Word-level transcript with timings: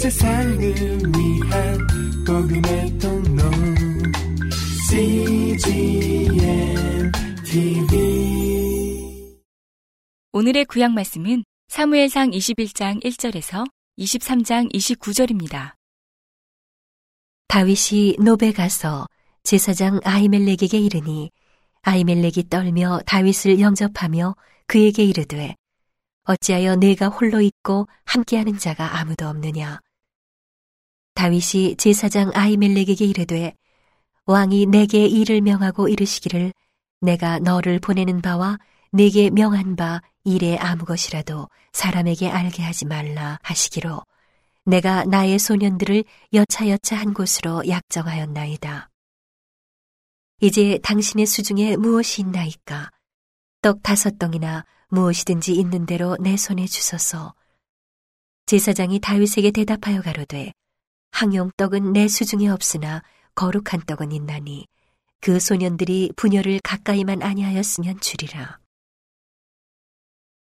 세상을 0.00 0.58
위한 0.58 1.78
복음의 2.26 2.98
통로. 2.98 3.42
CGM 4.88 6.32
TV 7.44 9.36
오늘의 10.32 10.64
구약 10.64 10.92
말씀은 10.92 11.44
사무엘상 11.68 12.30
21장 12.30 13.04
1절에서 13.04 13.66
23장 13.98 14.72
29절입니다. 14.72 15.74
다윗이 17.48 18.16
노베 18.20 18.52
가서 18.52 19.06
제사장 19.42 20.00
아이멜렉에게 20.02 20.78
이르니 20.78 21.30
아이멜렉이 21.82 22.48
떨며 22.48 23.00
다윗을 23.04 23.60
영접하며 23.60 24.34
그에게 24.66 25.04
이르되 25.04 25.56
어찌하여 26.24 26.76
내가 26.76 27.08
홀로 27.08 27.42
있고 27.42 27.86
함께하는 28.06 28.56
자가 28.56 28.98
아무도 28.98 29.28
없느냐 29.28 29.78
다윗이 31.14 31.76
제사장 31.76 32.30
아이멜렉에게 32.34 33.04
이르되 33.04 33.54
왕이 34.26 34.66
내게 34.66 35.06
일을 35.06 35.40
명하고 35.40 35.88
이르시기를 35.88 36.52
내가 37.00 37.38
너를 37.38 37.80
보내는 37.80 38.22
바와 38.22 38.58
내게 38.92 39.30
명한 39.30 39.76
바 39.76 40.02
일에 40.24 40.56
아무 40.58 40.84
것이라도 40.84 41.48
사람에게 41.72 42.28
알게 42.28 42.62
하지 42.62 42.84
말라 42.84 43.38
하시기로 43.42 44.02
내가 44.66 45.04
나의 45.04 45.38
소년들을 45.38 46.04
여차여차 46.32 46.96
한 46.96 47.14
곳으로 47.14 47.66
약정하였나이다. 47.66 48.90
이제 50.42 50.78
당신의 50.82 51.26
수중에 51.26 51.76
무엇이 51.76 52.22
있나이까? 52.22 52.90
떡 53.62 53.82
다섯 53.82 54.18
덩이나 54.18 54.64
무엇이든지 54.88 55.54
있는 55.54 55.86
대로 55.86 56.16
내 56.20 56.36
손에 56.36 56.66
주소서. 56.66 57.34
제사장이 58.46 59.00
다윗에게 59.00 59.50
대답하여 59.50 60.02
가로되 60.02 60.52
항용떡은 61.12 61.92
내 61.92 62.08
수중에 62.08 62.48
없으나 62.48 63.02
거룩한 63.34 63.82
떡은 63.86 64.12
있나니 64.12 64.66
그 65.20 65.38
소년들이 65.38 66.12
분열을 66.16 66.60
가까이만 66.62 67.22
아니하였으면 67.22 68.00
주리라. 68.00 68.58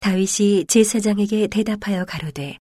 다윗이 0.00 0.66
제사장에게 0.66 1.48
대답하여 1.48 2.04
가로되 2.04 2.58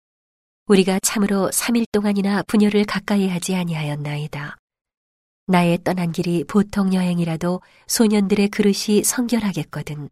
우리가 0.67 0.99
참으로 1.01 1.49
3일 1.49 1.85
동안이나 1.91 2.43
분열을 2.43 2.85
가까이 2.85 3.27
하지 3.27 3.55
아니하였나이다. 3.55 4.57
나의 5.47 5.79
떠난 5.83 6.11
길이 6.11 6.45
보통 6.45 6.93
여행이라도 6.93 7.61
소년들의 7.87 8.47
그릇이 8.49 9.03
성결하겠거든. 9.03 10.09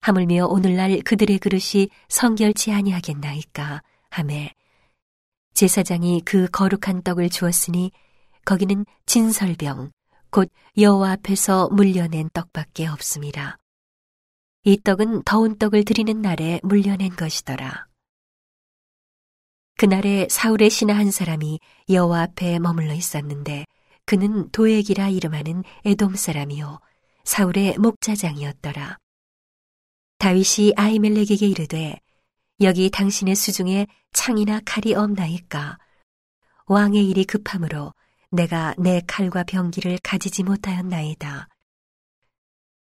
하물며 0.00 0.46
오늘날 0.46 1.00
그들의 1.02 1.38
그릇이 1.38 1.88
성결치 2.08 2.72
아니하겠나이까 2.72 3.82
하매 4.10 4.52
제사장이 5.56 6.20
그 6.26 6.48
거룩한 6.48 7.02
떡을 7.02 7.30
주었으니 7.30 7.90
거기는 8.44 8.84
진설병 9.06 9.90
곧 10.30 10.50
여호와 10.76 11.12
앞에서 11.12 11.70
물려낸 11.70 12.28
떡밖에 12.34 12.86
없습니다. 12.86 13.56
이 14.64 14.78
떡은 14.78 15.22
더운 15.22 15.56
떡을 15.56 15.86
드리는 15.86 16.20
날에 16.20 16.60
물려낸 16.62 17.08
것이더라. 17.08 17.86
그날에 19.78 20.26
사울의 20.28 20.68
신하 20.68 20.98
한 20.98 21.10
사람이 21.10 21.58
여호와 21.88 22.20
앞에 22.22 22.58
머물러 22.58 22.92
있었는데 22.92 23.64
그는 24.04 24.50
도액이라 24.50 25.08
이름하는 25.08 25.64
에돔 25.86 26.16
사람이요 26.16 26.80
사울의 27.24 27.78
목자장이었더라. 27.78 28.98
다윗이 30.18 30.74
아이멜렉에게 30.76 31.46
이르되 31.46 31.98
여기 32.60 32.90
당신의 32.90 33.34
수중에 33.34 33.86
창이나 34.12 34.60
칼이 34.64 34.94
없나이까 34.94 35.78
왕의 36.66 37.08
일이 37.08 37.24
급함으로 37.24 37.92
내가 38.30 38.74
내 38.78 39.02
칼과 39.06 39.44
병기를 39.44 39.98
가지지 40.02 40.42
못하였나이다. 40.42 41.48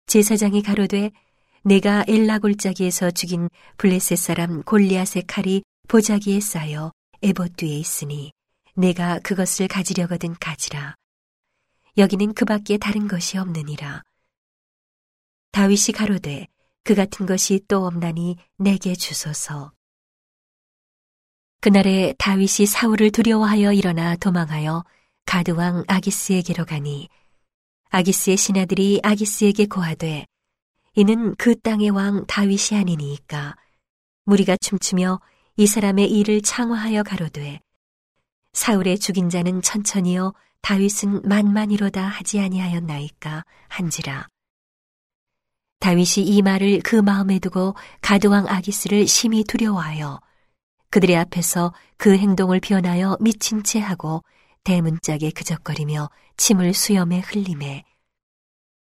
제사장이 0.06 0.62
가로되 0.62 1.10
내가 1.62 2.04
엘라 2.08 2.38
골짜기에서 2.38 3.10
죽인 3.10 3.50
블레셋 3.76 4.16
사람 4.16 4.62
골리앗의 4.62 5.24
칼이 5.26 5.62
보자기에 5.86 6.40
쌓여 6.40 6.92
에봇 7.22 7.56
뒤에 7.56 7.78
있으니 7.78 8.32
내가 8.74 9.18
그것을 9.18 9.68
가지려거든 9.68 10.34
가지라. 10.40 10.94
여기는 11.98 12.32
그 12.32 12.44
밖에 12.44 12.78
다른 12.78 13.06
것이 13.06 13.36
없느니라. 13.36 14.02
다윗이 15.52 15.92
가로되 15.94 16.46
그 16.88 16.94
같은 16.94 17.26
것이 17.26 17.60
또 17.68 17.84
없나니 17.84 18.38
내게 18.56 18.94
주소서. 18.94 19.72
그날에 21.60 22.14
다윗이 22.16 22.64
사울을 22.66 23.10
두려워하여 23.10 23.74
일어나 23.74 24.16
도망하여 24.16 24.86
가드왕 25.26 25.84
아기스에게로 25.86 26.64
가니 26.64 27.10
아기스의 27.90 28.38
신하들이 28.38 29.00
아기스에게 29.02 29.66
고하되 29.66 30.24
이는 30.94 31.34
그 31.34 31.60
땅의 31.60 31.90
왕 31.90 32.24
다윗이 32.24 32.80
아니니까 32.80 33.54
무리가 34.24 34.56
춤추며 34.56 35.20
이 35.58 35.66
사람의 35.66 36.10
일을 36.10 36.40
창화하여 36.40 37.02
가로되 37.02 37.60
사울의 38.54 38.98
죽인 38.98 39.28
자는 39.28 39.60
천천히요 39.60 40.32
다윗은 40.62 41.20
만만이로다 41.28 42.02
하지 42.02 42.40
아니하였나이까 42.40 43.44
한지라 43.68 44.26
다윗이 45.80 46.26
이 46.26 46.42
말을 46.42 46.80
그 46.80 46.96
마음에 46.96 47.38
두고 47.38 47.74
가드왕 48.00 48.48
아기스를 48.48 49.06
심히 49.06 49.44
두려워하여 49.44 50.20
그들의 50.90 51.16
앞에서 51.16 51.72
그 51.96 52.16
행동을 52.16 52.60
변하여 52.60 53.16
미친 53.20 53.62
채 53.62 53.78
하고 53.78 54.24
대문짝에 54.64 55.30
그적거리며 55.30 56.10
침을 56.36 56.74
수염에 56.74 57.20
흘림에 57.20 57.84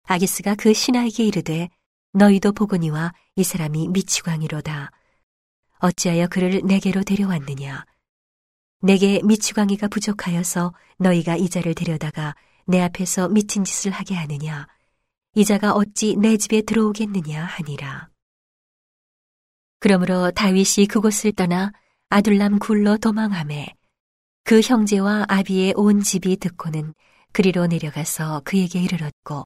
아기스가 0.03 0.55
그 0.55 0.73
신하에게 0.73 1.23
이르되 1.23 1.69
너희도 2.13 2.51
보거니와 2.51 3.13
이 3.35 3.43
사람이 3.43 3.87
미치광이로다. 3.87 4.91
어찌하여 5.79 6.27
그를 6.27 6.61
내게로 6.63 7.03
데려왔느냐? 7.03 7.85
내게 8.81 9.21
미치광이가 9.23 9.87
부족하여서 9.87 10.73
너희가 10.97 11.37
이 11.37 11.49
자를 11.49 11.73
데려다가 11.73 12.35
내 12.65 12.81
앞에서 12.81 13.29
미친 13.29 13.63
짓을 13.63 13.91
하게 13.91 14.15
하느냐 14.15 14.67
이자가 15.35 15.73
어찌 15.73 16.15
내 16.15 16.37
집에 16.37 16.61
들어오겠느냐 16.61 17.43
하니라. 17.43 18.09
그러므로 19.79 20.31
다윗이 20.31 20.87
그곳을 20.87 21.31
떠나 21.31 21.71
아둘람 22.09 22.59
굴로 22.59 22.97
도망함에 22.97 23.73
그 24.43 24.61
형제와 24.61 25.25
아비의 25.27 25.73
온 25.75 26.01
집이 26.01 26.37
듣고는 26.37 26.93
그리로 27.31 27.65
내려가서 27.65 28.41
그에게 28.45 28.81
이르렀고 28.81 29.45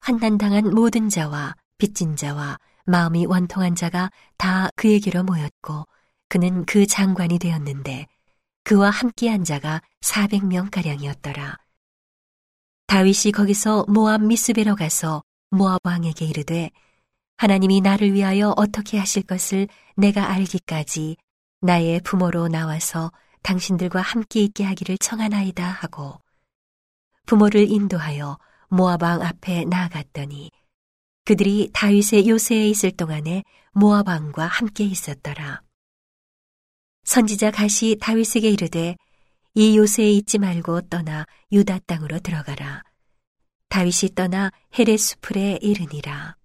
환난당한 0.00 0.70
모든 0.72 1.08
자와 1.08 1.56
빚진 1.78 2.14
자와 2.14 2.58
마음이 2.86 3.26
원통한 3.26 3.74
자가 3.74 4.10
다 4.36 4.68
그에게로 4.76 5.24
모였고 5.24 5.86
그는 6.28 6.64
그 6.64 6.86
장관이 6.86 7.40
되었는데 7.40 8.06
그와 8.64 8.90
함께한 8.90 9.42
자가 9.42 9.82
400명가량이었더라. 10.02 11.56
다윗이 12.92 13.32
거기서 13.34 13.86
모압 13.88 14.22
미스베로 14.22 14.76
가서 14.76 15.22
모압 15.48 15.80
왕에게 15.82 16.26
이르되 16.26 16.70
하나님이 17.38 17.80
나를 17.80 18.12
위하여 18.12 18.52
어떻게 18.54 18.98
하실 18.98 19.22
것을 19.22 19.66
내가 19.96 20.30
알기까지 20.30 21.16
나의 21.62 22.02
부모로 22.02 22.48
나와서 22.48 23.10
당신들과 23.44 24.02
함께 24.02 24.42
있게 24.42 24.64
하기를 24.64 24.98
청하나이다 24.98 25.64
하고 25.64 26.20
부모를 27.24 27.70
인도하여 27.70 28.38
모압 28.68 29.02
왕 29.02 29.22
앞에 29.22 29.64
나아갔더니 29.64 30.50
그들이 31.24 31.70
다윗의 31.72 32.28
요새에 32.28 32.68
있을 32.68 32.90
동안에 32.90 33.42
모압 33.72 34.06
왕과 34.06 34.44
함께 34.44 34.84
있었더라. 34.84 35.62
선지자 37.04 37.52
가시 37.52 37.96
다윗에게 37.98 38.50
이르되 38.50 38.96
이 39.54 39.76
요새에 39.76 40.10
있지 40.12 40.38
말고 40.38 40.82
떠나 40.88 41.26
유다 41.50 41.80
땅으로 41.80 42.20
들어가라. 42.20 42.82
다윗이 43.68 44.14
떠나 44.14 44.50
헤레스풀에 44.78 45.58
이르니라. 45.60 46.36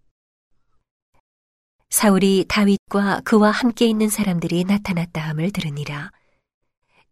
사울이 1.89 2.45
다윗과 2.50 3.21
그와 3.21 3.51
함께 3.51 3.88
있는 3.88 4.09
사람들이 4.09 4.65
나타났다 4.65 5.21
함을 5.21 5.51
들으니라. 5.51 6.12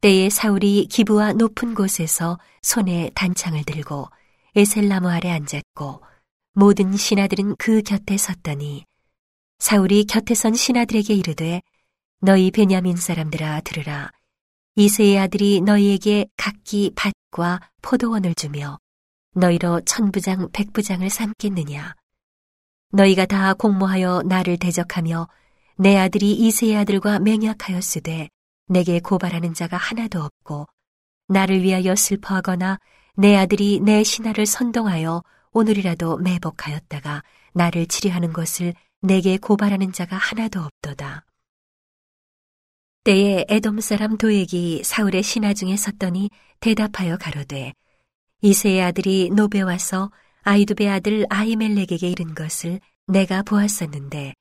때에 0.02 0.30
사울이 0.30 0.88
기부와 0.88 1.34
높은 1.34 1.74
곳에서 1.74 2.40
손에 2.62 3.10
단창을 3.16 3.64
들고 3.64 4.10
에셀나무 4.56 5.10
아래 5.10 5.32
앉았고 5.32 6.02
모든 6.54 6.96
신하들은 6.96 7.56
그 7.56 7.82
곁에 7.82 8.18
섰더니 8.18 8.86
사울이 9.60 10.06
곁에 10.06 10.36
선 10.36 10.54
신하들에게 10.54 11.14
이르되 11.14 11.62
너희 12.20 12.52
베냐민 12.52 12.98
사람들아 12.98 13.62
들으라 13.62 14.12
이세의 14.78 15.18
아들이 15.20 15.62
너희에게 15.62 16.28
각기 16.36 16.92
밭과 16.96 17.62
포도원을 17.82 18.36
주며 18.36 18.78
너희로 19.34 19.80
천부장 19.86 20.50
백부장을 20.52 21.10
삼겠느냐 21.10 21.96
너희가 22.92 23.26
다 23.26 23.54
공모하여 23.54 24.24
나를 24.26 24.58
대적하며 24.58 25.30
내 25.78 25.98
아들이 25.98 26.34
이세의 26.34 26.76
아들과 26.76 27.20
맹약하였으되 27.20 28.28
내게 28.68 29.00
고발하는 29.00 29.54
자가 29.54 29.78
하나도 29.78 30.22
없고 30.22 30.68
나를 31.30 31.64
위하여 31.64 31.96
슬퍼하거나 31.96 32.78
내 33.16 33.38
아들이 33.38 33.80
내 33.80 34.04
신하를 34.04 34.46
선동하여 34.46 35.24
오늘이라도 35.54 36.18
매복하였다가 36.18 37.24
나를 37.54 37.86
치료하는 37.86 38.34
것을 38.34 38.74
내게 39.02 39.38
고발하는 39.38 39.94
자가 39.94 40.18
하나도 40.18 40.60
없도다. 40.60 41.24
때에 43.06 43.46
에돔 43.50 43.82
사람 43.82 44.18
도액이 44.18 44.82
사울의 44.84 45.22
신하 45.22 45.54
중에 45.54 45.78
섰더니 45.78 46.32
대답하여 46.60 47.18
가로되 47.18 47.72
이세의 48.42 48.82
아들이 48.82 49.30
노베 49.30 49.62
와서 49.62 50.10
아이두베 50.42 50.90
아들 50.90 51.28
아이멜렉에게 51.30 52.10
이른 52.10 52.34
것을 52.34 52.80
내가 53.06 53.44
보았었는데 53.44 54.34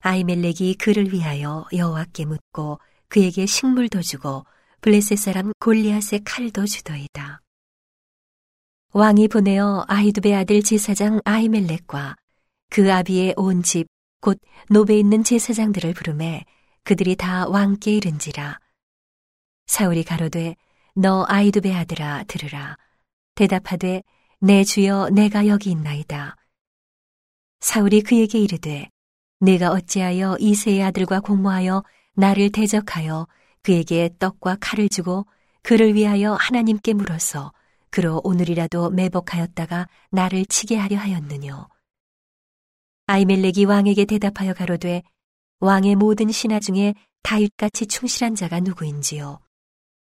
아이멜렉이 0.00 0.74
그를 0.74 1.14
위하여 1.14 1.64
여호와께 1.72 2.26
묻고 2.26 2.78
그에게 3.08 3.46
식물도 3.46 4.02
주고 4.02 4.44
블레셋 4.82 5.16
사람 5.16 5.52
골리앗의 5.58 6.24
칼도 6.24 6.66
주더이다. 6.66 7.40
왕이 8.92 9.28
보내어 9.28 9.86
아이두베 9.88 10.34
아들 10.34 10.62
제사장 10.62 11.22
아이멜렉과 11.24 12.16
그 12.68 12.92
아비의 12.92 13.32
온 13.38 13.62
집, 13.62 13.86
곧 14.20 14.38
노베 14.68 14.98
있는 14.98 15.24
제사장들을 15.24 15.94
부르매 15.94 16.44
그들이 16.84 17.16
다 17.16 17.48
왕께 17.48 17.96
이른지라. 17.96 18.60
사울이 19.66 20.04
가로되 20.04 20.54
너 20.94 21.24
아이두베 21.26 21.74
아들아 21.74 22.24
들으라. 22.24 22.76
대답하되 23.34 24.02
내 24.40 24.64
주여 24.64 25.08
내가 25.10 25.46
여기 25.46 25.70
있나이다. 25.70 26.36
사울이 27.60 28.02
그에게 28.02 28.38
이르되 28.38 28.90
내가 29.40 29.70
어찌하여 29.70 30.36
이세의 30.38 30.82
아들과 30.82 31.20
공모하여 31.20 31.82
나를 32.14 32.52
대적하여 32.52 33.26
그에게 33.62 34.10
떡과 34.18 34.58
칼을 34.60 34.90
주고 34.90 35.26
그를 35.62 35.94
위하여 35.94 36.34
하나님께 36.34 36.92
물어서 36.92 37.52
그로 37.88 38.20
오늘이라도 38.24 38.90
매복하였다가 38.90 39.88
나를 40.10 40.44
치게 40.44 40.76
하려 40.76 40.98
하였느뇨. 40.98 41.66
아이멜렉이 43.06 43.64
왕에게 43.64 44.04
대답하여 44.04 44.52
가로되 44.52 45.02
왕의 45.64 45.96
모든 45.96 46.30
신하 46.30 46.60
중에 46.60 46.92
다윗같이 47.22 47.86
충실한 47.86 48.34
자가 48.34 48.60
누구인지요. 48.60 49.40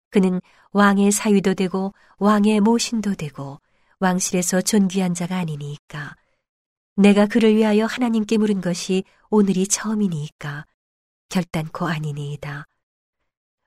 그는 0.10 0.42
왕의 0.72 1.12
사위도 1.12 1.54
되고 1.54 1.94
왕의 2.18 2.60
모신도 2.62 3.14
되고 3.14 3.62
왕실에서 4.00 4.62
존귀한 4.62 5.14
자가 5.14 5.38
아니니까. 5.38 6.16
내가 6.96 7.28
그를 7.28 7.56
위하여 7.56 7.86
하나님께 7.86 8.40
물은 8.40 8.62
것이 8.62 9.04
오늘이 9.30 9.68
처음이니까 9.68 10.66
결단코 11.30 11.86
아니니이다. 11.86 12.66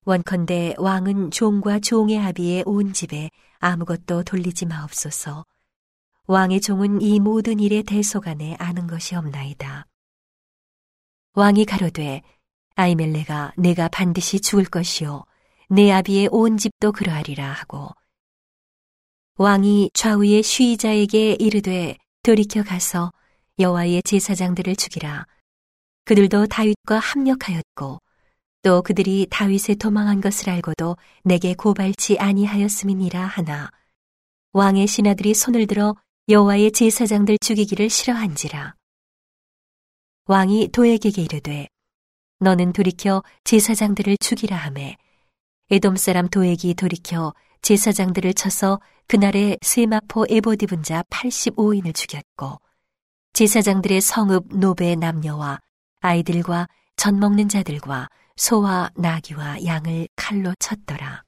원컨대 0.07 0.75
왕은 0.79 1.31
종과 1.31 1.79
종의 1.79 2.19
합의에 2.19 2.65
온 2.67 2.95
집에 2.95 3.31
아무것도 3.61 4.25
돌리지 4.25 4.67
마옵소서. 4.67 5.47
왕의 6.27 6.63
종은 6.63 7.01
이 7.01 7.21
모든 7.21 7.61
일의 7.61 7.85
대소간에 7.85 8.57
아는 8.59 8.89
것이 8.89 9.15
없나이다. 9.15 9.87
왕이 11.37 11.67
가로되 11.67 12.23
아이멜레가 12.77 13.53
내가 13.59 13.89
반드시 13.89 14.41
죽을 14.41 14.65
것이요. 14.65 15.27
내 15.69 15.93
아비의 15.93 16.31
온 16.33 16.57
집도 16.57 16.93
그러하리라 16.93 17.53
하고 17.53 17.91
왕이 19.37 19.91
좌우의 19.93 20.43
쉬이자에게 20.43 21.37
이르되 21.39 21.99
돌이켜 22.23 22.63
가서 22.63 23.13
여호와의 23.59 24.03
제사장들을 24.05 24.77
죽이라. 24.77 25.27
그들도 26.07 26.47
다윗과 26.47 26.99
합력하였고 27.01 28.01
또 28.63 28.83
그들이 28.83 29.27
다윗에 29.29 29.75
도망한 29.75 30.23
것을 30.23 30.49
알고도 30.49 30.97
내게 31.23 31.53
고발치 31.53 32.19
아니하였음이니라 32.19 33.21
하나 33.21 33.71
왕의 34.55 34.87
신하들이 34.87 35.35
손을 35.35 35.67
들어 35.67 35.97
여호와의 36.31 36.73
제사장들 36.73 37.37
죽이기를 37.43 37.91
싫어한지라 37.91 38.75
왕이 40.29 40.69
도에게게 40.73 41.23
이르되 41.23 41.69
너는 42.41 42.73
돌이켜 42.73 43.23
제사장들을 43.45 44.17
죽이라 44.19 44.57
하매 44.57 44.97
에돔 45.71 45.97
사람 45.97 46.29
도액이 46.29 46.75
돌이켜 46.75 47.33
제사장들을 47.63 48.35
쳐서 48.35 48.81
그날에 49.07 49.57
세마포 49.63 50.27
에봇 50.29 50.65
입은 50.65 50.83
자 50.83 51.05
85인을 51.11 51.95
죽였고 51.95 52.61
제사장들의 53.35 54.01
성읍 54.01 54.57
노베 54.57 54.97
남녀와 54.97 55.61
아이들과 56.01 56.69
젖 56.97 57.15
먹는 57.15 57.49
자들과 57.49 58.09
소와 58.37 58.91
나귀와 58.97 59.65
양을 59.65 60.09
칼로 60.17 60.55
쳤더라. 60.59 61.23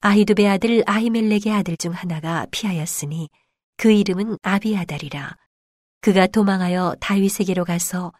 아히두베 0.00 0.48
아들 0.48 0.82
아히멜렉의 0.86 1.52
아들 1.52 1.76
중 1.76 1.92
하나가 1.92 2.46
피하였으니 2.50 3.28
그 3.76 3.90
이름은 3.90 4.38
아비아달이라. 4.42 5.36
그가 6.00 6.26
도망하여 6.26 6.94
다윗에게로 7.00 7.64
가서 7.64 8.12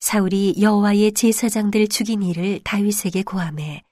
사울이 0.00 0.56
여호와의 0.60 1.12
제사장들 1.12 1.88
죽인 1.88 2.22
일을 2.22 2.60
다윗에게 2.62 3.22
고함해 3.22 3.82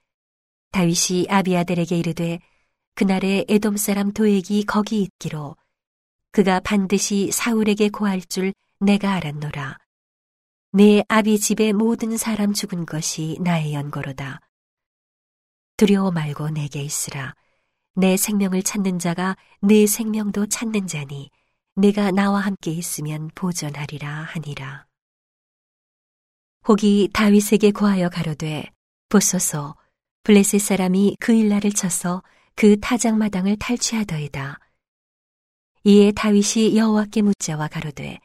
다윗이 0.73 1.27
아비아달에게 1.29 1.99
이르되 1.99 2.39
그날에 2.95 3.45
에돔 3.49 3.77
사람 3.77 4.13
도액이 4.13 4.65
거기 4.65 5.03
있기로 5.03 5.57
그가 6.31 6.61
반드시 6.61 7.31
사울에게 7.31 7.91
고할 7.91 8.23
줄 8.23 8.55
내가 8.81 9.13
알았노라. 9.15 9.79
내 10.73 11.03
아비 11.09 11.39
집의 11.39 11.75
모든 11.75 12.17
사람 12.17 12.55
죽은 12.55 12.87
것이 12.87 13.37
나의 13.41 13.75
연고로다. 13.75 14.41
두려워 15.77 16.11
말고 16.11 16.51
내게 16.51 16.83
있으라. 16.83 17.35
내 17.95 18.17
생명을 18.17 18.63
찾는 18.63 18.99
자가 18.99 19.37
내 19.61 19.87
생명도 19.87 20.47
찾는 20.47 20.87
자니 20.87 21.31
내가 21.75 22.11
나와 22.11 22.41
함께 22.41 22.71
있으면 22.71 23.31
보전하리라 23.35 24.09
하니라. 24.09 24.87
혹이 26.69 27.09
다윗에게 27.15 27.71
고하여 27.71 28.11
가로되 28.11 28.71
보소서 29.09 29.75
블레셋 30.23 30.61
사람이 30.61 31.17
그 31.19 31.33
일날을 31.33 31.73
쳐서 31.73 32.23
그 32.55 32.79
타작마당을 32.79 33.57
탈취하더이다. 33.57 34.59
이에 35.85 36.13
다윗이 36.13 36.77
여호와께 36.77 37.23
묻자와 37.23 37.69
가로되 37.69 38.21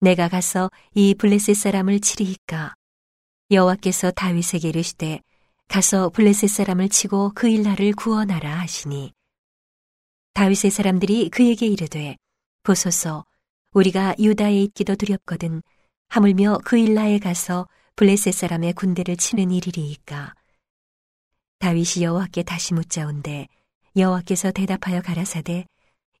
내가 0.00 0.28
가서 0.28 0.68
이 0.92 1.14
블레셋 1.14 1.56
사람을 1.56 2.00
치리이까 2.00 2.74
여호와께서 3.52 4.10
다윗에게 4.10 4.68
이르시되 4.68 5.20
가서 5.68 6.08
블레셋 6.10 6.50
사람을 6.50 6.88
치고 6.88 7.32
그 7.36 7.48
일날을 7.48 7.92
구원하라 7.92 8.58
하시니 8.58 9.12
다윗의 10.34 10.72
사람들이 10.72 11.30
그에게 11.30 11.66
이르되 11.66 12.16
보소서 12.70 13.24
우리가 13.72 14.14
유다에 14.20 14.62
있기도 14.62 14.94
두렵거든 14.94 15.60
하물며 16.08 16.60
그 16.64 16.78
일라에 16.78 17.18
가서 17.18 17.66
블레셋 17.96 18.32
사람의 18.32 18.74
군대를 18.74 19.16
치는 19.16 19.50
일이리이까 19.50 20.34
다윗이 21.58 22.04
여호와께 22.04 22.44
다시 22.44 22.74
묻자온데 22.74 23.48
여호와께서 23.96 24.52
대답하여 24.52 25.02
가라사대 25.02 25.66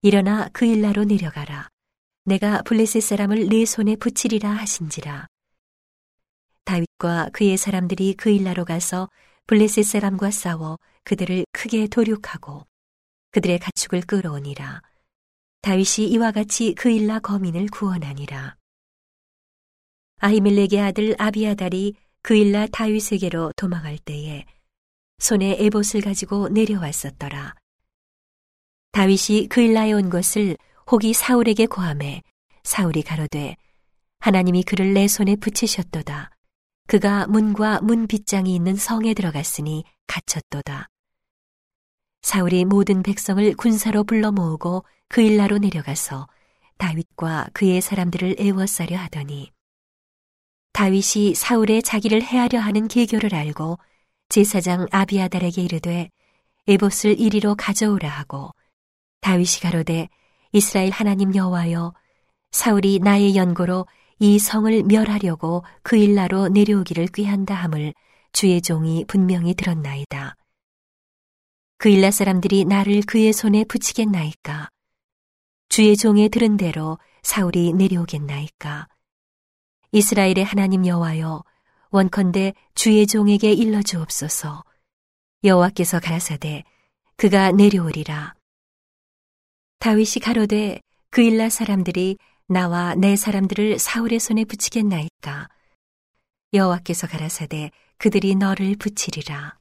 일어나 0.02 0.48
그 0.52 0.64
일라로 0.64 1.04
내려가라 1.04 1.68
내가 2.24 2.62
블레셋 2.62 3.00
사람을 3.00 3.48
내 3.48 3.64
손에 3.64 3.94
붙이리라 3.94 4.50
하신지라. 4.50 5.28
다윗과 6.64 7.30
그의 7.32 7.56
사람들이 7.58 8.14
그 8.14 8.30
일라로 8.30 8.64
가서 8.64 9.08
블레셋 9.46 9.84
사람과 9.84 10.32
싸워 10.32 10.78
그들을 11.04 11.44
크게 11.52 11.86
도륙하고 11.86 12.66
그들의 13.30 13.60
가축을 13.60 14.00
끌어오니라. 14.02 14.82
다윗이 15.62 16.08
이와 16.08 16.32
같이 16.32 16.74
그 16.74 16.90
일라 16.90 17.18
거민을 17.18 17.66
구원하니라. 17.66 18.56
아히멜렉의 20.18 20.80
아들 20.80 21.14
아비아달이 21.18 21.94
그 22.22 22.34
일라 22.34 22.66
다윗에게로 22.66 23.52
도망할 23.56 23.98
때에 23.98 24.44
손에 25.18 25.56
에봇을 25.60 26.00
가지고 26.02 26.48
내려왔었더라. 26.48 27.54
다윗이 28.92 29.48
그 29.48 29.60
일라에 29.60 29.92
온 29.92 30.10
것을 30.10 30.56
혹이 30.90 31.12
사울에게 31.12 31.66
고함해 31.66 32.22
사울이 32.64 33.02
가로되 33.02 33.56
하나님이 34.18 34.64
그를 34.64 34.92
내 34.92 35.08
손에 35.08 35.36
붙이셨도다. 35.36 36.30
그가 36.88 37.26
문과 37.26 37.80
문 37.80 38.06
빗장이 38.06 38.54
있는 38.54 38.76
성에 38.76 39.14
들어갔으니 39.14 39.84
갇혔도다. 40.06 40.89
사울이 42.22 42.64
모든 42.64 43.02
백성을 43.02 43.54
군사로 43.54 44.04
불러 44.04 44.30
모으고 44.30 44.84
그 45.08 45.20
일라로 45.20 45.58
내려가서 45.58 46.28
다윗과 46.78 47.48
그의 47.52 47.80
사람들을 47.80 48.36
애워싸려 48.38 48.96
하더니 48.96 49.50
다윗이 50.72 51.34
사울의 51.34 51.82
자기를 51.82 52.22
해하려 52.22 52.60
하는 52.60 52.88
계교를 52.88 53.34
알고 53.34 53.78
제사장 54.28 54.86
아비아달에게 54.90 55.62
이르되 55.62 56.10
에봇을 56.68 57.18
이리로 57.18 57.56
가져오라 57.56 58.08
하고 58.08 58.50
다윗이 59.20 59.60
가로되 59.62 60.08
이스라엘 60.52 60.90
하나님 60.90 61.34
여호와여 61.34 61.92
사울이 62.52 63.00
나의 63.00 63.36
연고로 63.36 63.86
이 64.18 64.38
성을 64.38 64.82
멸하려고 64.84 65.64
그 65.82 65.96
일나로 65.96 66.48
내려오기를 66.48 67.08
꾀한다 67.08 67.54
함을 67.54 67.94
주의 68.32 68.60
종이 68.60 69.04
분명히 69.06 69.54
들었나이다. 69.54 70.36
그 71.80 71.88
일라 71.88 72.10
사람들이 72.10 72.66
나를 72.66 73.00
그의 73.06 73.32
손에 73.32 73.64
붙이겠나이까? 73.64 74.68
주의 75.70 75.96
종의 75.96 76.28
들은 76.28 76.58
대로 76.58 76.98
사울이 77.22 77.72
내려오겠나이까? 77.72 78.86
이스라엘의 79.90 80.44
하나님 80.44 80.86
여호와여 80.86 81.42
원컨대 81.88 82.52
주의 82.74 83.06
종에게 83.06 83.54
일러 83.54 83.80
주옵소서. 83.80 84.62
여호와께서 85.42 86.00
가라사대 86.00 86.64
그가 87.16 87.50
내려오리라. 87.50 88.34
다윗이 89.78 90.20
가로되 90.22 90.82
그 91.08 91.22
일라 91.22 91.48
사람들이 91.48 92.18
나와 92.46 92.94
내 92.94 93.16
사람들을 93.16 93.78
사울의 93.78 94.20
손에 94.20 94.44
붙이겠나이까? 94.44 95.48
여호와께서 96.52 97.06
가라사대 97.06 97.70
그들이 97.96 98.34
너를 98.34 98.76
붙이리라. 98.76 99.59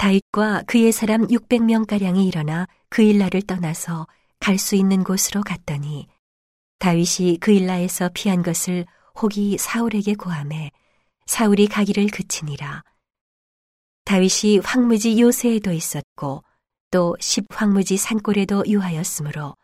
다윗과 0.00 0.62
그의 0.66 0.92
사람 0.92 1.26
600명가량이 1.26 2.26
일어나 2.26 2.66
그일라를 2.88 3.42
떠나서 3.42 4.06
갈 4.38 4.56
수 4.56 4.74
있는 4.74 5.04
곳으로 5.04 5.42
갔더니 5.42 6.08
다윗이 6.78 7.36
그일라에서 7.38 8.08
피한 8.14 8.42
것을 8.42 8.86
혹이 9.20 9.58
사울에게 9.58 10.14
고함해 10.14 10.70
사울이 11.26 11.66
가기를 11.66 12.06
그치니라. 12.06 12.82
다윗이 14.06 14.60
황무지 14.64 15.20
요새에도 15.20 15.70
있었고 15.70 16.44
또 16.90 17.14
십황무지 17.20 17.98
산골에도 17.98 18.64
유하였으므로 18.68 19.54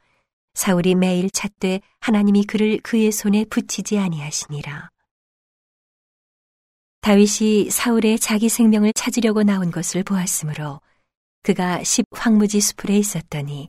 사울이 0.52 0.96
매일 0.96 1.30
찾되 1.30 1.80
하나님이 2.00 2.44
그를 2.44 2.78
그의 2.82 3.10
손에 3.10 3.46
붙이지 3.46 3.98
아니하시니라. 3.98 4.90
다윗이 7.06 7.70
사울의 7.70 8.18
자기 8.18 8.48
생명을 8.48 8.92
찾으려고 8.92 9.44
나온 9.44 9.70
것을 9.70 10.02
보았으므로 10.02 10.80
그가 11.44 11.84
십 11.84 12.04
황무지 12.10 12.60
수풀에 12.60 12.98
있었더니 12.98 13.68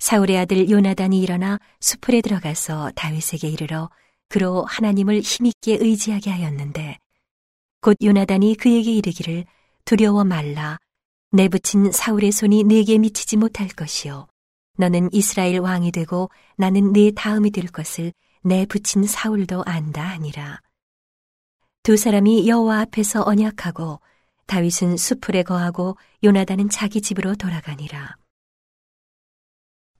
사울의 0.00 0.36
아들 0.36 0.68
요나단이 0.68 1.20
일어나 1.20 1.60
수풀에 1.78 2.20
들어가서 2.20 2.90
다윗에게 2.96 3.46
이르러 3.46 3.88
그로 4.28 4.64
하나님을 4.64 5.20
힘있게 5.20 5.78
의지하게 5.80 6.30
하였는데 6.30 6.98
곧 7.82 7.96
요나단이 8.02 8.56
그에게 8.56 8.94
이르기를 8.94 9.44
두려워 9.84 10.24
말라. 10.24 10.76
내 11.30 11.46
붙인 11.46 11.92
사울의 11.92 12.32
손이 12.32 12.64
내게 12.64 12.98
미치지 12.98 13.36
못할 13.36 13.68
것이요. 13.68 14.26
너는 14.76 15.10
이스라엘 15.12 15.60
왕이 15.60 15.92
되고 15.92 16.28
나는 16.56 16.92
네 16.92 17.12
다음이 17.12 17.52
될 17.52 17.68
것을 17.68 18.12
내 18.42 18.66
붙인 18.66 19.04
사울도 19.04 19.62
안다 19.66 20.02
하니라 20.02 20.60
두 21.82 21.96
사람이 21.96 22.46
여호와 22.46 22.80
앞에서 22.80 23.22
언약하고 23.24 24.00
다윗은 24.46 24.98
수풀에 24.98 25.42
거하고 25.42 25.96
요나단은 26.22 26.68
자기 26.68 27.00
집으로 27.00 27.34
돌아가니라. 27.36 28.16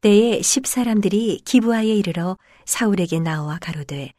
때에 0.02 0.42
십 0.42 0.66
사람들이 0.66 1.40
기부하에 1.46 1.86
이르러 1.86 2.36
사울에게 2.66 3.20
나와 3.20 3.58
가로되 3.58 4.12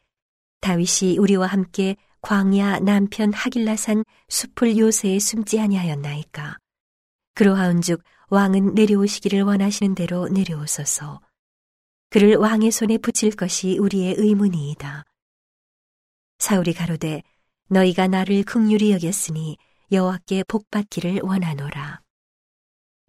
다윗이 0.60 1.18
우리와 1.18 1.46
함께 1.46 1.96
광야 2.20 2.80
남편 2.80 3.32
하길라산 3.32 4.04
수풀 4.28 4.76
요새에 4.76 5.20
숨지 5.20 5.60
아니하였나이까. 5.60 6.56
그러하온즉 7.34 8.02
왕은 8.28 8.74
내려오시기를 8.74 9.42
원하시는 9.42 9.94
대로 9.94 10.28
내려오소서. 10.28 11.20
그를 12.10 12.34
왕의 12.36 12.72
손에 12.72 12.98
붙일 12.98 13.36
것이 13.36 13.78
우리의 13.78 14.16
의문이이다. 14.18 15.04
사울이 16.38 16.74
가로되 16.74 17.22
너희가 17.72 18.06
나를 18.06 18.44
극률이 18.44 18.92
여겼으니 18.92 19.56
여호와께 19.90 20.44
복받기를 20.44 21.20
원하노라. 21.22 22.02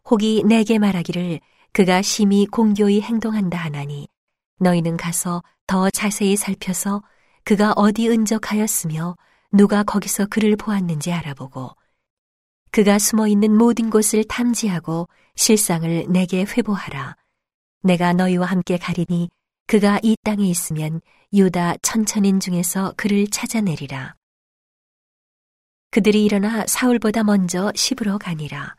혹이 0.09 0.43
내게 0.45 0.79
말하기를 0.79 1.41
그가 1.73 2.01
심히 2.01 2.45
공교히 2.45 3.01
행동한다 3.01 3.57
하나니 3.57 4.07
너희는 4.59 4.95
가서 4.95 5.43
더 5.67 5.89
자세히 5.89 6.37
살펴서 6.37 7.03
그가 7.43 7.73
어디 7.75 8.09
은적하였으며 8.09 9.17
누가 9.51 9.83
거기서 9.83 10.27
그를 10.27 10.55
보았는지 10.55 11.11
알아보고 11.11 11.71
그가 12.71 12.99
숨어 12.99 13.27
있는 13.27 13.55
모든 13.55 13.89
곳을 13.89 14.23
탐지하고 14.23 15.09
실상을 15.35 16.05
내게 16.09 16.43
회보하라. 16.43 17.17
내가 17.83 18.13
너희와 18.13 18.47
함께 18.47 18.77
가리니 18.77 19.29
그가 19.67 19.99
이 20.03 20.15
땅에 20.23 20.47
있으면 20.47 21.01
유다 21.33 21.77
천천인 21.81 22.39
중에서 22.39 22.93
그를 22.95 23.27
찾아내리라. 23.27 24.15
그들이 25.93 26.25
일어나 26.25 26.65
사울보다 26.65 27.23
먼저 27.23 27.71
시부러 27.75 28.17
가니라. 28.17 28.75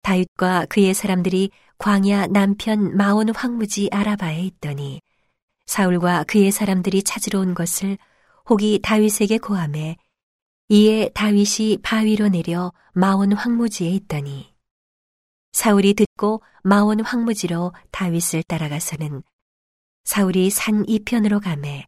다윗과 0.00 0.68
그의 0.70 0.94
사람들이 0.94 1.50
광야 1.76 2.28
남편 2.28 2.96
마온 2.96 3.28
황무지 3.28 3.90
아라바에 3.92 4.40
있더니 4.44 5.02
사울과 5.66 6.24
그의 6.24 6.50
사람들이 6.50 7.02
찾으러 7.02 7.40
온 7.40 7.52
것을 7.52 7.98
혹이 8.48 8.80
다윗에게 8.82 9.36
고함해 9.36 9.98
이에 10.70 11.10
다윗이 11.10 11.82
바위로 11.82 12.28
내려 12.28 12.72
마온 12.94 13.34
황무지에 13.34 13.90
있더니 13.90 14.54
사울이 15.52 15.92
듣고 15.92 16.42
마온 16.62 17.00
황무지로 17.00 17.74
다윗을 17.90 18.44
따라가서는 18.44 19.22
사울이 20.04 20.48
산 20.48 20.88
이편으로 20.88 21.40
가매 21.40 21.86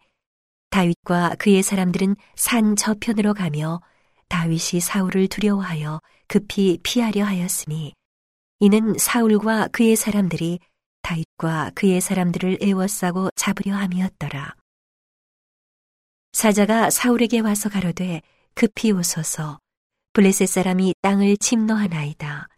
다윗과 0.69 1.37
그의 1.39 1.63
사람들은 1.63 2.17
산 2.37 2.77
저편으로 2.77 3.33
가며 3.33 3.81
다윗이 4.33 4.81
사울을 4.81 5.29
두려워하여 5.29 6.01
급히 6.27 6.79
피하려 6.83 7.23
하였으니 7.27 7.93
이는 8.61 8.97
사울과 8.99 9.69
그의 9.69 9.95
사람들이 9.95 10.59
다윗과 11.03 11.73
그의 11.75 12.01
사람들을 12.01 12.61
애워싸고 12.63 13.29
잡으려 13.37 13.75
함이었더라. 13.77 14.55
사자가 16.33 16.89
사울에게 16.89 17.41
와서 17.41 17.69
가로되 17.69 18.23
급히 18.55 18.91
오소서 18.91 19.59
블레셋 20.15 20.49
사람이 20.49 20.95
땅을 21.03 21.37
침노하나이다. 21.37 22.49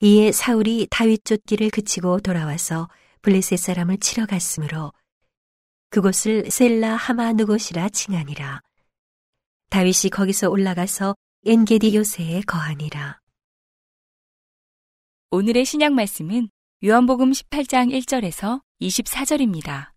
이에 0.00 0.32
사울이 0.32 0.86
다윗 0.90 1.26
쫓기를 1.26 1.68
그치고 1.68 2.20
돌아와서 2.20 2.88
블레셋 3.20 3.58
사람을 3.58 3.98
치러 3.98 4.24
갔으므로 4.24 4.94
그곳을 5.90 6.50
셀라 6.50 6.96
하마 6.96 7.34
누곳이라 7.34 7.90
칭하니라. 7.90 8.62
다윗이 9.74 10.10
거기서 10.12 10.50
올라가서 10.50 11.16
엔게디 11.46 11.96
요새에 11.96 12.42
거하니라. 12.42 13.18
오늘의 15.32 15.64
신약 15.64 15.94
말씀은 15.94 16.48
요한복음 16.84 17.32
18장 17.32 17.90
1절에서 17.90 18.62
24절입니다. 18.80 19.90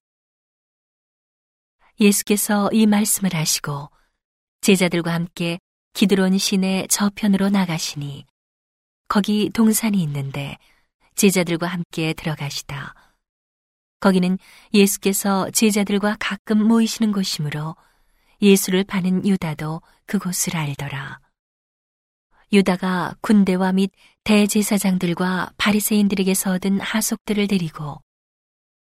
예수께서 2.00 2.72
이 2.74 2.88
말씀을 2.88 3.36
하시고 3.36 3.92
제자들과 4.62 5.14
함께 5.14 5.60
기드론 5.94 6.40
시내 6.40 6.88
저편으로 6.90 7.50
나가시니 7.50 8.26
거기 9.08 9.52
동산이 9.52 10.02
있는데 10.02 10.58
제자들과 11.14 11.68
함께 11.68 12.14
들어가시다. 12.14 12.96
거기는 14.00 14.40
예수께서 14.74 15.52
제자들과 15.52 16.18
가끔 16.20 16.68
모이시는 16.68 17.12
곳이므로 17.12 17.76
예수를 18.42 18.84
파는 18.84 19.28
유다도 19.28 19.82
그곳을 20.06 20.56
알더라. 20.56 21.20
유다가 22.54 23.16
군대와 23.22 23.74
및 23.74 23.92
대제사장들과 24.24 25.54
바리새인들에게서 25.58 26.54
얻은 26.54 26.80
하속들을 26.80 27.48
데리고 27.48 28.02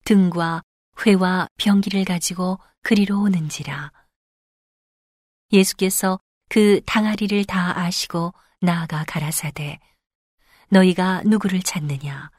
등과 0.05 0.63
회와 1.05 1.47
병기를 1.57 2.05
가지고 2.05 2.59
그리로 2.81 3.21
오는지라. 3.21 3.91
예수께서 5.53 6.19
그 6.49 6.81
당아리를 6.85 7.45
다 7.45 7.79
아시고 7.79 8.33
나아가 8.59 9.03
가라사대 9.05 9.79
너희가 10.69 11.23
누구를 11.25 11.61
찾느냐 11.61 12.31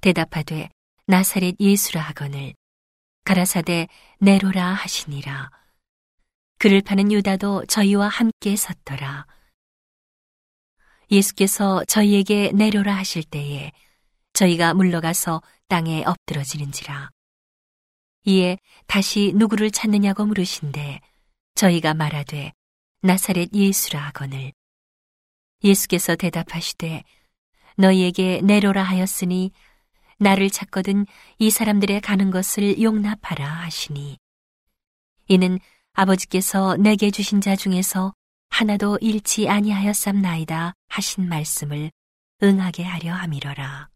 대답하되 0.00 0.70
나사렛 1.06 1.56
예수라 1.60 2.00
하거늘 2.00 2.54
가라사대 3.24 3.88
네로라 4.20 4.72
하시니라 4.74 5.50
그를 6.58 6.82
파는 6.82 7.12
유다도 7.12 7.66
저희와 7.66 8.08
함께 8.08 8.56
섰더라. 8.56 9.26
예수께서 11.10 11.84
저희에게 11.84 12.50
내려라 12.52 12.96
하실 12.96 13.22
때에 13.22 13.72
저희가 14.32 14.74
물러가서 14.74 15.40
땅에 15.68 16.04
엎드러지는지라. 16.04 17.10
이에 18.24 18.58
다시 18.86 19.32
누구를 19.36 19.70
찾느냐고 19.70 20.26
물으신데 20.26 21.00
저희가 21.54 21.94
말하되 21.94 22.52
나사렛 23.02 23.50
예수라 23.54 24.00
하거늘. 24.08 24.52
예수께서 25.62 26.16
대답하시되 26.16 27.04
너희에게 27.76 28.40
내려라 28.42 28.82
하였으니 28.82 29.52
나를 30.18 30.50
찾거든 30.50 31.06
이 31.38 31.50
사람들의 31.50 32.00
가는 32.00 32.30
것을 32.32 32.82
용납하라 32.82 33.48
하시니 33.48 34.18
이는 35.28 35.60
아버지께서 35.98 36.76
내게 36.76 37.10
주신 37.10 37.40
자 37.40 37.56
중에서 37.56 38.12
하나도 38.50 38.98
잃지 39.00 39.48
아니하였삼나이다 39.48 40.74
하신 40.86 41.28
말씀을 41.28 41.90
응하게 42.40 42.84
하려 42.84 43.12
함이러라. 43.14 43.88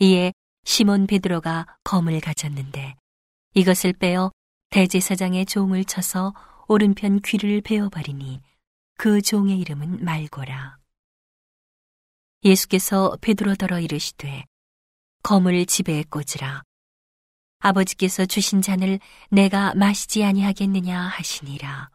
이에 0.00 0.32
시몬 0.64 1.06
베드로가 1.06 1.78
검을 1.84 2.18
가졌는데 2.20 2.96
이것을 3.54 3.92
빼어 3.92 4.32
대제사장의 4.70 5.46
종을 5.46 5.84
쳐서 5.84 6.34
오른편 6.66 7.20
귀를 7.20 7.60
베어버리니 7.60 8.40
그 8.96 9.22
종의 9.22 9.56
이름은 9.60 10.04
말고라. 10.04 10.78
예수께서 12.42 13.16
베드로더러 13.20 13.78
이르시되 13.78 14.46
검을 15.22 15.64
집에 15.66 16.02
꽂으라. 16.10 16.64
아버지께서 17.60 18.26
주신 18.26 18.62
잔을 18.62 18.98
내가 19.30 19.74
마시지 19.74 20.24
아니하겠느냐 20.24 20.98
하시니라. 20.98 21.90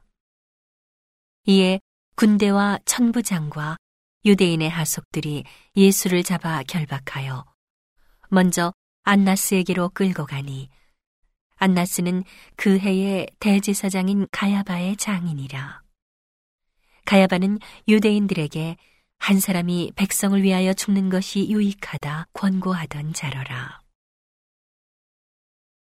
이에 1.47 1.79
군대와 2.15 2.79
천부장과 2.85 3.77
유대인의 4.23 4.69
하속들이 4.69 5.43
예수를 5.75 6.23
잡아 6.23 6.63
결박하여 6.63 7.45
먼저 8.29 8.73
안나스에게로 9.03 9.89
끌고 9.89 10.25
가니 10.25 10.69
안나스는 11.57 12.23
그 12.55 12.79
해의 12.79 13.27
대제사장인 13.39 14.27
가야바의 14.31 14.97
장인이라. 14.97 15.81
가야바는 17.05 17.59
유대인들에게 17.87 18.77
한 19.19 19.39
사람이 19.39 19.93
백성을 19.95 20.41
위하여 20.41 20.73
죽는 20.73 21.09
것이 21.09 21.47
유익하다 21.49 22.27
권고하던 22.33 23.13
자러라. 23.13 23.84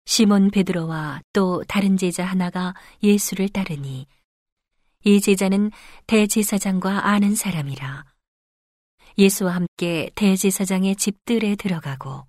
시몬 0.06 0.52
베드로와 0.52 1.22
또 1.34 1.64
다른 1.68 1.98
제자 1.98 2.26
하나가 2.26 2.74
예수를 3.02 3.50
따르니 3.50 4.08
이 5.04 5.22
제자는 5.22 5.72
대제사장과 6.08 7.08
아는 7.08 7.36
사람이라. 7.36 8.06
예수와 9.18 9.56
함께 9.56 10.10
대제사장의 10.16 10.96
집들에 10.96 11.56
들어가고 11.56 12.26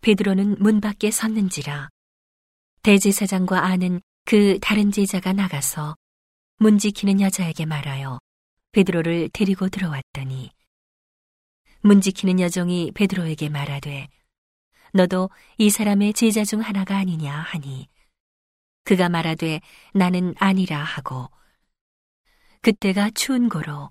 베드로는 0.00 0.56
문 0.60 0.80
밖에 0.80 1.10
섰는지라. 1.10 1.88
대제사장과 2.82 3.64
아는 3.64 4.00
그 4.24 4.58
다른 4.60 4.92
제자가 4.92 5.32
나가서 5.32 5.96
문 6.58 6.78
지키는 6.78 7.20
여자에게 7.20 7.66
말하여 7.66 8.18
베드로를 8.72 9.30
데리고 9.32 9.68
들어왔더니 9.68 10.50
문 11.80 12.00
지키는 12.00 12.40
여종이 12.40 12.92
베드로에게 12.94 13.48
말하되 13.48 14.08
너도 14.98 15.30
이 15.58 15.70
사람의 15.70 16.12
제자 16.12 16.44
중 16.44 16.60
하나가 16.60 16.96
아니냐 16.96 17.32
하니 17.32 17.88
그가 18.82 19.08
말하되 19.08 19.60
나는 19.94 20.34
아니라 20.38 20.82
하고 20.82 21.30
그때가 22.62 23.10
추운 23.10 23.48
고로 23.48 23.90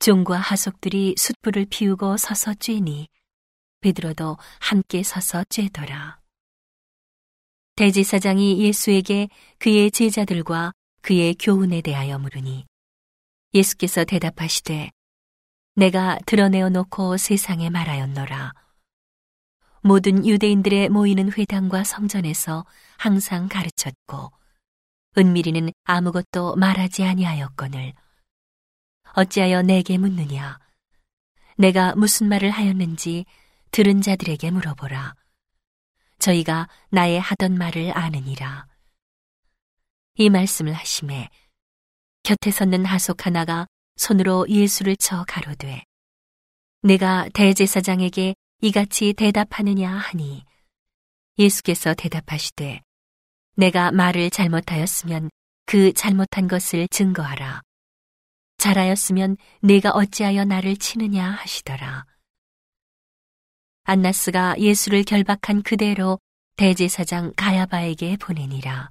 종과 0.00 0.36
하속들이 0.36 1.14
숯불을 1.16 1.66
피우고 1.70 2.18
서서 2.18 2.52
쬐니 2.52 3.06
베드로도 3.80 4.36
함께 4.60 5.02
서서 5.02 5.44
쬐더라. 5.44 6.18
대제사장이 7.76 8.60
예수에게 8.60 9.28
그의 9.58 9.90
제자들과 9.90 10.72
그의 11.00 11.36
교훈에 11.36 11.80
대하여 11.80 12.18
물으니 12.18 12.66
예수께서 13.54 14.04
대답하시되 14.04 14.90
내가 15.76 16.18
드러내어 16.26 16.68
놓고 16.68 17.16
세상에 17.16 17.70
말하였노라. 17.70 18.63
모든 19.86 20.26
유대인들의 20.26 20.88
모이는 20.88 21.30
회당과 21.30 21.84
성전에서 21.84 22.64
항상 22.96 23.50
가르쳤고 23.50 24.32
은밀이는 25.18 25.72
아무것도 25.84 26.56
말하지 26.56 27.04
아니하였거늘. 27.04 27.92
어찌하여 29.12 29.60
내게 29.60 29.98
묻느냐? 29.98 30.58
내가 31.58 31.94
무슨 31.96 32.30
말을 32.30 32.50
하였는지 32.50 33.26
들은 33.72 34.00
자들에게 34.00 34.50
물어보라. 34.52 35.14
저희가 36.18 36.70
나의 36.88 37.20
하던 37.20 37.58
말을 37.58 37.94
아느니라. 37.94 38.66
이 40.14 40.30
말씀을 40.30 40.72
하심에 40.72 41.28
곁에 42.22 42.50
섰는 42.50 42.86
하속 42.86 43.26
하나가 43.26 43.66
손으로 43.96 44.46
예수를 44.48 44.96
쳐 44.96 45.26
가로되 45.28 45.84
내가 46.80 47.28
대제사장에게 47.34 48.34
이같이 48.64 49.12
대답하느냐 49.12 49.90
하니 49.90 50.42
예수께서 51.38 51.92
대답하시되 51.92 52.80
내가 53.56 53.92
말을 53.92 54.30
잘못하였으면 54.30 55.28
그 55.66 55.92
잘못한 55.92 56.48
것을 56.48 56.88
증거하라. 56.88 57.60
잘하였으면 58.56 59.36
내가 59.60 59.90
어찌하여 59.90 60.46
나를 60.46 60.78
치느냐 60.78 61.30
하시더라. 61.30 62.06
안나스가 63.82 64.58
예수를 64.58 65.04
결박한 65.04 65.62
그대로 65.62 66.18
대제사장 66.56 67.34
가야바에게 67.36 68.16
보내니라. 68.16 68.90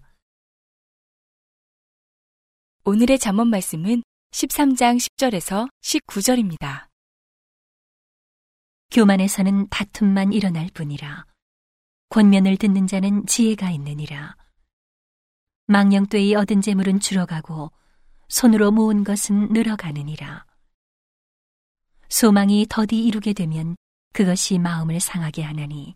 오늘의 2.85 3.17
잠언 3.17 3.47
말씀은 3.47 4.03
13장 4.33 4.99
10절에서 4.99 5.67
19절입니다. 5.81 6.92
교만에서는 8.93 9.69
다툼만 9.69 10.33
일어날 10.33 10.69
뿐이라. 10.71 11.25
권면을 12.09 12.57
듣는 12.57 12.85
자는 12.85 13.25
지혜가 13.25 13.71
있느니라. 13.71 14.35
망령되이 15.65 16.35
얻은 16.35 16.61
재물은 16.61 16.99
줄어가고 16.99 17.71
손으로 18.29 18.69
모은 18.69 19.03
것은 19.03 19.49
늘어가느니라. 19.49 20.45
소망이 22.07 22.67
더디 22.69 23.03
이루게 23.03 23.33
되면 23.33 23.75
그것이 24.13 24.59
마음을 24.59 24.99
상하게 24.99 25.41
하나니 25.41 25.95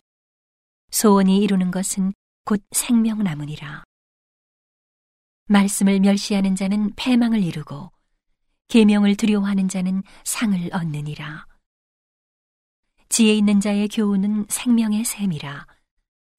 소원이 0.90 1.38
이루는 1.38 1.70
것은 1.70 2.12
곧 2.44 2.60
생명나무니라. 2.72 3.84
말씀을 5.46 6.00
멸시하는 6.00 6.56
자는 6.56 6.92
패망을 6.96 7.44
이루고 7.44 7.92
계명을 8.66 9.14
두려워하는 9.14 9.68
자는 9.68 10.02
상을 10.24 10.58
얻느니라. 10.72 11.46
지혜 13.08 13.34
있는 13.34 13.60
자의 13.60 13.88
교훈은 13.88 14.46
생명의 14.48 15.04
샘이라. 15.04 15.66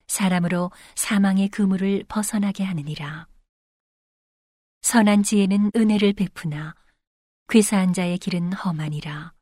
사람으로 0.06 0.70
사망의 0.94 1.48
그물을 1.48 2.04
벗어나게 2.08 2.64
하느니라. 2.64 3.26
선한 4.82 5.22
지혜는 5.22 5.72
은혜를 5.76 6.14
베푸나 6.14 6.74
괴사한 7.48 7.92
자의 7.92 8.18
길은 8.18 8.52
험하니라. 8.52 9.34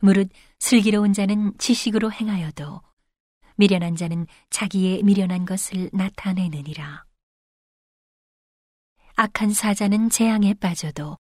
무릇 0.00 0.30
슬기로운 0.58 1.12
자는 1.12 1.56
지식으로 1.58 2.12
행하여도 2.12 2.82
미련한 3.56 3.96
자는 3.96 4.26
자기의 4.50 5.02
미련한 5.02 5.44
것을 5.44 5.90
나타내느니라. 5.92 7.04
악한 9.16 9.52
사자는 9.52 10.10
재앙에 10.10 10.54
빠져도 10.54 11.16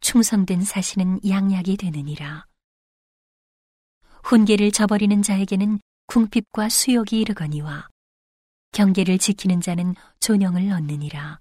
충성된 0.00 0.62
사신은 0.62 1.20
양약이 1.26 1.76
되느니라. 1.78 2.46
훈계를 4.22 4.70
저버리는 4.72 5.22
자에게는 5.22 5.80
궁핍과 6.06 6.68
수욕이 6.68 7.20
이르거니와 7.20 7.88
경계를 8.72 9.18
지키는 9.18 9.60
자는 9.60 9.94
존영을 10.20 10.70
얻느니라. 10.72 11.40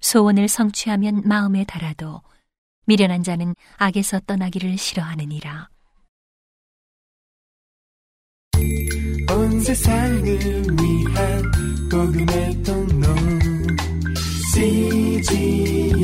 소원을 0.00 0.48
성취하면 0.48 1.22
마음에 1.26 1.64
달아도 1.64 2.22
미련한 2.86 3.22
자는 3.22 3.54
악에서 3.76 4.20
떠나기를 4.20 4.76
싫어하느니라. 4.78 5.68
온 9.30 9.60
세상을 9.60 10.24
위한 10.24 11.50
복음의 11.90 12.62
통로 12.62 13.06
CGM 14.52 15.96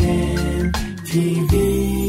TV 1.05 2.06